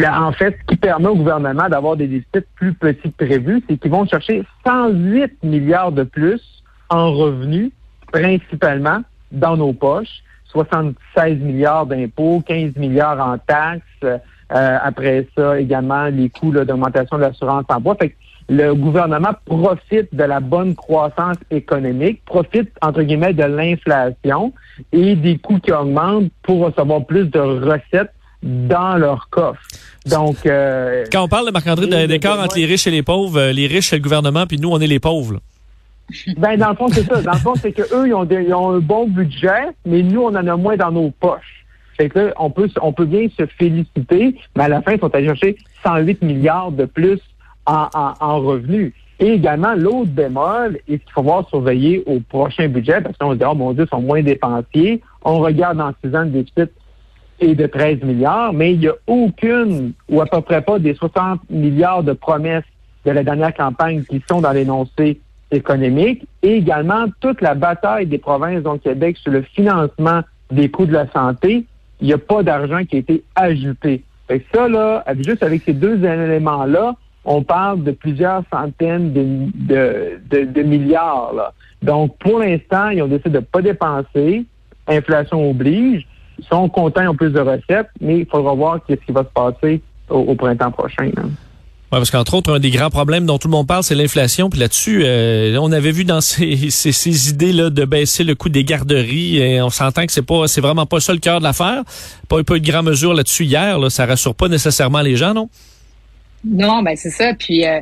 en 0.08 0.32
fait, 0.32 0.58
ce 0.60 0.66
qui 0.74 0.76
permet 0.76 1.08
au 1.08 1.16
gouvernement 1.16 1.70
d'avoir 1.70 1.98
des 1.98 2.08
déficits 2.08 2.48
plus 2.56 2.74
petits 2.74 3.12
que 3.12 3.26
prévus, 3.26 3.62
c'est 3.70 3.78
qu'ils 3.78 3.92
vont 3.92 4.08
chercher 4.08 4.44
108 4.66 5.44
milliards 5.44 5.92
de 5.92 6.02
plus 6.02 6.42
en 6.90 7.12
revenus, 7.14 7.72
principalement 8.12 9.02
dans 9.32 9.56
nos 9.56 9.74
poches 9.74 10.24
76 10.54 11.40
milliards 11.40 11.86
d'impôts, 11.86 12.42
15 12.48 12.76
milliards 12.78 13.20
en 13.20 13.38
taxes. 13.38 13.82
Euh, 14.04 14.78
après 14.82 15.28
ça, 15.36 15.60
également, 15.60 16.06
les 16.06 16.30
coûts 16.30 16.52
d'augmentation 16.52 17.18
de 17.18 17.24
l'assurance 17.24 17.66
emploi. 17.70 17.96
Fait 18.00 18.10
que 18.10 18.16
le 18.50 18.74
gouvernement 18.74 19.32
profite 19.46 20.14
de 20.14 20.24
la 20.24 20.40
bonne 20.40 20.76
croissance 20.76 21.38
économique, 21.50 22.24
profite, 22.26 22.70
entre 22.82 23.02
guillemets, 23.02 23.34
de 23.34 23.44
l'inflation 23.44 24.54
et 24.92 25.16
des 25.16 25.38
coûts 25.38 25.60
qui 25.60 25.72
augmentent 25.72 26.32
pour 26.44 26.66
recevoir 26.66 27.06
plus 27.06 27.26
de 27.26 27.40
recettes 27.40 28.14
dans 28.44 28.98
leur 28.98 29.30
coffre. 29.30 29.62
Donc, 30.06 30.46
euh, 30.46 31.06
quand 31.12 31.24
on 31.24 31.28
parle 31.30 31.46
de 31.48 31.52
Marc-André 31.52 32.08
d'écart 32.08 32.40
entre 32.40 32.58
les 32.58 32.66
riches 32.66 32.88
et 32.88 32.92
les 32.92 33.04
pauvres, 33.04 33.40
euh, 33.40 33.52
les 33.54 33.68
riches 33.68 33.90
c'est 33.90 33.96
le 33.96 34.02
gouvernement, 34.02 34.46
puis 34.46 34.60
nous 34.60 34.70
on 34.70 34.80
est 34.80 34.88
les 34.88 35.00
pauvres. 35.00 35.40
Ben, 36.38 36.58
dans 36.58 36.70
le 36.70 36.76
fond, 36.76 36.88
c'est 36.90 37.04
ça. 37.04 37.22
Dans 37.22 37.32
le 37.32 37.38
fond, 37.38 37.56
c'est 37.56 37.72
qu'eux, 37.72 38.08
ils 38.08 38.14
ont, 38.14 38.28
ils 38.30 38.54
ont 38.54 38.72
un 38.72 38.80
bon 38.80 39.08
budget, 39.08 39.70
mais 39.86 40.02
nous, 40.02 40.22
on 40.22 40.36
en 40.36 40.48
a 40.48 40.56
moins 40.56 40.78
dans 40.78 40.92
nos 40.92 41.12
poches. 41.12 41.66
Fait 41.98 42.10
que 42.10 42.20
là, 42.20 42.34
on 42.38 42.50
peut, 42.50 42.70
on 42.82 42.92
peut 42.92 43.06
bien 43.06 43.28
se 43.38 43.46
féliciter, 43.46 44.36
mais 44.56 44.64
à 44.64 44.68
la 44.68 44.82
fin, 44.82 44.94
il 44.94 45.00
faut 45.00 45.14
aller 45.16 45.28
chercher 45.28 45.58
108 45.84 46.22
milliards 46.24 46.72
de 46.72 46.86
plus 46.86 47.20
en, 47.66 47.88
en, 47.94 48.40
revenus. 48.40 48.94
Et 49.20 49.34
également, 49.34 49.74
l'autre 49.76 50.10
bémol, 50.10 50.80
et 50.88 51.00
qu'il 51.00 51.12
faut 51.12 51.22
voir 51.22 51.48
surveiller 51.50 52.04
au 52.06 52.20
prochain 52.20 52.68
budget, 52.68 53.02
parce 53.02 53.16
qu'on 53.18 53.32
se 53.34 53.38
dit, 53.38 53.46
oh 53.48 53.54
mon 53.54 53.74
Dieu, 53.74 53.86
ils 53.86 53.90
sont 53.90 54.02
moins 54.02 54.24
dépensiers. 54.24 55.02
On 55.24 55.40
regarde 55.40 55.78
dans 55.78 55.94
six 56.04 56.16
ans 56.16 56.26
de 56.26 56.32
déficit 56.32 56.72
et 57.40 57.56
de 57.56 57.68
13 57.68 58.02
milliards, 58.04 58.54
mais 58.54 58.74
il 58.74 58.80
n'y 58.80 58.88
a 58.88 58.96
aucune, 59.08 59.94
ou 60.10 60.22
à 60.22 60.26
peu 60.26 60.42
près 60.42 60.62
pas, 60.62 60.80
des 60.80 60.96
60 60.96 61.42
milliards 61.50 62.04
de 62.04 62.14
promesses 62.14 62.64
de 63.06 63.12
la 63.12 63.24
dernière 63.24 63.54
campagne 63.54 64.04
qui 64.04 64.22
sont 64.28 64.42
dans 64.42 64.52
l'énoncé 64.52 65.20
économique 65.54 66.28
et 66.42 66.58
également 66.58 67.06
toute 67.20 67.42
la 67.42 67.56
bataille 67.56 68.06
des 68.06 68.18
provinces 68.18 68.66
au 68.66 68.78
Québec 68.78 69.18
sur 69.18 69.32
le 69.32 69.42
financement 69.42 70.22
des 70.52 70.70
coûts 70.70 70.86
de 70.86 70.94
la 70.94 71.10
santé, 71.12 71.66
il 72.02 72.08
n'y 72.08 72.14
a 72.14 72.18
pas 72.18 72.44
d'argent 72.44 72.84
qui 72.84 72.98
a 72.98 73.00
été 73.00 73.24
ajouté. 73.36 74.04
Fait 74.28 74.44
ça, 74.54 74.68
là, 74.68 75.04
juste 75.20 75.44
avec 75.44 75.64
ces 75.64 75.74
deux 75.74 76.04
éléments-là, 76.04 76.96
on 77.26 77.44
parle 77.44 77.84
de 77.84 77.92
plusieurs 77.92 78.44
centaines 78.52 79.14
de, 79.14 80.20
de, 80.30 80.62
milliards. 80.62 81.54
Donc, 81.82 82.18
pour 82.18 82.40
l'instant, 82.40 82.90
ils 82.90 83.02
ont 83.02 83.08
décidé 83.08 83.30
de 83.30 83.38
ne 83.38 83.42
pas 83.42 83.62
dépenser. 83.62 84.46
Inflation 84.88 85.50
oblige. 85.50 86.06
Ils 86.40 86.46
sont 86.46 86.68
contents, 86.68 87.02
ils 87.02 87.08
ont 87.08 87.16
plus 87.16 87.32
de 87.32 87.40
recettes, 87.40 87.90
mais 88.02 88.20
il 88.20 88.26
faudra 88.26 88.54
voir 88.54 88.80
ce 88.90 88.96
qui 88.96 89.12
va 89.12 89.24
se 89.24 89.30
passer 89.30 89.82
au, 90.10 90.36
printemps 90.36 90.72
prochain. 90.72 91.10
Parce 92.00 92.12
qu'entre 92.12 92.34
autres, 92.34 92.54
un 92.54 92.60
des 92.60 92.72
grands 92.72 92.90
problèmes 92.90 93.26
dont 93.26 93.38
tout 93.38 93.48
le 93.48 93.52
monde 93.52 93.68
parle, 93.68 93.84
c'est 93.84 93.96
l'inflation. 93.96 94.50
Puis 94.50 94.60
là-dessus, 94.60 95.04
euh, 95.04 95.58
on 95.60 95.72
avait 95.72 95.92
vu 95.92 96.06
dans 96.06 96.22
ces, 96.22 96.70
ces, 96.70 97.30
idées-là 97.30 97.70
de 97.70 97.86
baisser 97.86 98.24
le 98.24 98.36
coût 98.36 98.50
des 98.50 98.64
garderies. 98.64 99.38
Et 99.38 99.62
on 99.62 99.70
s'entend 99.70 100.06
que 100.06 100.12
c'est 100.12 100.22
pas, 100.22 100.48
c'est 100.48 100.62
vraiment 100.62 100.86
pas 100.86 101.00
ça 101.00 101.14
le 101.14 101.20
cœur 101.20 101.40
de 101.40 101.44
l'affaire. 101.44 101.84
Pas, 102.30 102.44
pas 102.44 102.56
eu 102.56 102.62
de 102.62 102.68
grande 102.68 102.86
mesure 102.86 103.14
là-dessus 103.14 103.46
hier. 103.46 103.78
Là, 103.80 103.90
ça 103.90 104.06
rassure 104.06 104.36
pas 104.36 104.48
nécessairement 104.48 105.02
les 105.02 105.16
gens, 105.16 105.34
non? 105.34 105.50
Non, 106.46 106.84
ben 106.84 106.96
c'est 106.98 107.10
ça. 107.10 107.34
Puis, 107.34 107.66
euh, 107.66 107.80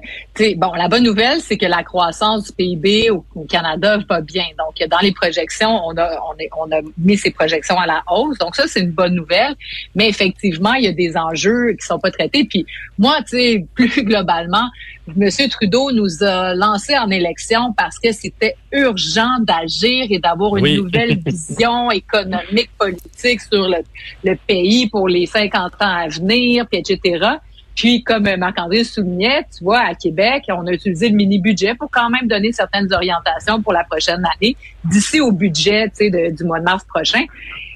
bon, 0.56 0.72
la 0.74 0.88
bonne 0.88 1.04
nouvelle, 1.04 1.42
c'est 1.42 1.58
que 1.58 1.66
la 1.66 1.84
croissance 1.84 2.46
du 2.46 2.52
PIB 2.52 3.10
au, 3.10 3.24
Canada 3.50 3.98
va 4.08 4.22
bien. 4.22 4.46
Donc, 4.58 4.88
dans 4.88 5.00
les 5.00 5.12
projections, 5.12 5.82
on 5.84 5.98
a, 5.98 6.20
on, 6.30 6.38
est, 6.38 6.50
on 6.56 6.72
a 6.72 6.82
mis 7.00 7.18
ces 7.18 7.32
projections 7.32 7.80
à 7.80 7.88
la 7.88 8.04
hausse. 8.12 8.38
Donc, 8.38 8.56
ça, 8.56 8.68
c'est 8.68 8.82
une 8.82 8.92
bonne 8.92 9.16
nouvelle. 9.16 9.56
Mais 9.96 10.08
effectivement, 10.08 10.74
il 10.74 10.84
y 10.84 10.88
a 10.88 10.92
des 10.92 11.18
enjeux 11.18 11.74
qui 11.74 11.86
sont 11.86 11.98
pas 11.98 12.12
traités. 12.12 12.46
Puis, 12.46 12.68
moi, 13.00 13.18
tu 13.22 13.38
sais, 13.38 13.66
plus 13.74 14.04
globalement, 14.04 14.70
M. 15.08 15.30
Trudeau 15.50 15.92
nous 15.92 16.24
a 16.24 16.54
lancé 16.54 16.96
en 16.96 17.10
élection 17.10 17.74
parce 17.76 17.98
que 17.98 18.12
c'était 18.12 18.56
urgent 18.72 19.40
d'agir 19.40 20.06
et 20.10 20.20
d'avoir 20.20 20.58
une 20.58 20.76
nouvelle 20.76 21.18
vision 21.26 21.90
économique, 21.90 22.70
politique 22.78 23.42
sur 23.42 23.68
le, 23.68 23.78
le 24.24 24.36
pays 24.36 24.88
pour 24.88 25.08
les 25.08 25.26
50 25.26 25.74
ans 25.74 25.74
à 25.80 26.08
venir, 26.08 26.68
puis 26.68 26.80
etc. 26.80 27.40
Puis, 27.76 28.04
comme 28.04 28.24
Marc-André 28.36 28.84
soulignait, 28.84 29.46
tu 29.56 29.64
vois, 29.64 29.80
à 29.80 29.96
Québec, 29.96 30.44
on 30.50 30.68
a 30.68 30.72
utilisé 30.72 31.10
le 31.10 31.16
mini-budget 31.16 31.76
pour 31.76 31.90
quand 31.90 32.10
même 32.10 32.28
donner 32.28 32.52
certaines 32.52 32.92
orientations 32.94 33.62
pour 33.62 33.74
la 33.74 33.84
prochaine 33.84 34.24
année, 34.36 34.56
d'ici 34.84 35.22
au 35.22 35.32
budget 35.32 35.92
du 36.00 36.44
mois 36.44 36.60
de 36.60 36.66
mars 36.66 36.84
prochain. 36.84 37.24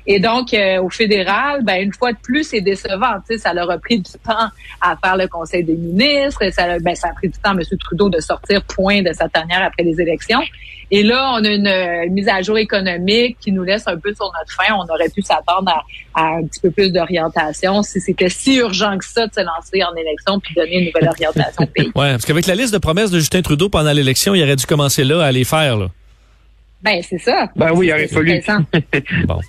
Et 0.07 0.19
donc, 0.19 0.53
euh, 0.53 0.81
au 0.81 0.89
fédéral, 0.89 1.63
ben, 1.63 1.81
une 1.81 1.93
fois 1.93 2.11
de 2.11 2.17
plus, 2.17 2.43
c'est 2.43 2.61
décevant. 2.61 3.15
Ça 3.37 3.53
leur 3.53 3.71
a 3.71 3.77
pris 3.79 3.99
du 3.99 4.11
temps 4.23 4.49
à 4.81 4.95
faire 4.97 5.17
le 5.17 5.27
Conseil 5.27 5.63
des 5.63 5.75
ministres. 5.75 6.43
Ça, 6.51 6.77
ben, 6.79 6.95
ça 6.95 7.09
a 7.09 7.13
pris 7.13 7.29
du 7.29 7.39
temps 7.39 7.51
à 7.51 7.53
M. 7.53 7.61
Trudeau 7.79 8.09
de 8.09 8.19
sortir 8.19 8.61
point 8.63 9.01
de 9.01 9.11
sa 9.13 9.27
tanière 9.27 9.63
après 9.63 9.83
les 9.83 9.99
élections. 9.99 10.41
Et 10.91 11.03
là, 11.03 11.33
on 11.33 11.43
a 11.43 11.49
une, 11.49 12.13
mise 12.13 12.27
à 12.27 12.41
jour 12.41 12.57
économique 12.57 13.37
qui 13.39 13.51
nous 13.51 13.63
laisse 13.63 13.87
un 13.87 13.97
peu 13.97 14.13
sur 14.13 14.31
notre 14.37 14.51
fin. 14.51 14.73
On 14.75 14.93
aurait 14.93 15.09
pu 15.09 15.21
s'attendre 15.21 15.71
à, 16.13 16.23
un 16.23 16.43
petit 16.43 16.59
peu 16.59 16.71
plus 16.71 16.91
d'orientation 16.91 17.83
si 17.83 17.99
c'était 17.99 18.29
si 18.29 18.57
urgent 18.57 18.97
que 18.97 19.05
ça 19.05 19.27
de 19.27 19.33
se 19.33 19.41
lancer 19.41 19.83
en 19.83 19.95
élection 19.95 20.39
puis 20.39 20.53
donner 20.55 20.79
une 20.79 20.85
nouvelle 20.85 21.09
orientation 21.09 21.63
au 21.63 21.67
pays. 21.67 21.91
Ouais, 21.95 22.11
parce 22.11 22.25
qu'avec 22.25 22.45
la 22.45 22.55
liste 22.55 22.73
de 22.73 22.77
promesses 22.77 23.11
de 23.11 23.19
Justin 23.19 23.41
Trudeau 23.41 23.69
pendant 23.69 23.91
l'élection, 23.91 24.35
il 24.35 24.43
aurait 24.43 24.55
dû 24.55 24.65
commencer 24.65 25.03
là 25.03 25.23
à 25.23 25.31
les 25.31 25.43
faire. 25.43 25.77
Là. 25.77 25.87
Ben, 26.81 27.01
c'est 27.07 27.17
ça. 27.17 27.47
Ben 27.55 27.71
oui, 27.73 27.87
il 27.87 27.93
aurait 27.93 28.07
fallu. 28.07 28.43
bon. 29.25 29.39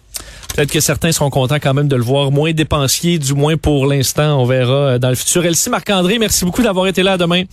Peut-être 0.55 0.73
que 0.73 0.81
certains 0.81 1.13
seront 1.13 1.29
contents 1.29 1.59
quand 1.61 1.75
même 1.75 1.89
de 1.89 1.97
le 1.97 2.03
voir 2.03 2.31
moins 2.31 2.53
dépensier, 2.53 3.19
du 3.19 3.35
moins 3.35 3.59
pour 3.59 3.87
l'instant. 3.87 4.41
On 4.41 4.47
verra 4.47 4.73
euh, 4.73 4.99
dans 4.99 5.11
le 5.11 5.15
futur. 5.15 5.45
Elsie 5.45 5.69
Marc-André, 5.69 6.19
merci 6.19 6.47
beaucoup 6.47 6.63
d'avoir 6.63 6.87
été 6.87 7.03
là. 7.03 7.19
demain. 7.19 7.45